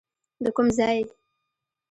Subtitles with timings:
[0.43, 0.99] د کوم ځای؟